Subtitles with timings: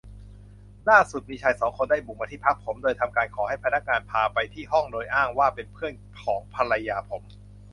[0.89, 7.21] ล่าสุดมีชายสองคนได้บุกมาที่พักผม ทำการขอให้พนักงานพาไปที่ห้องโดยอ้างว่าเป็นเพื่อนของภรรยาผม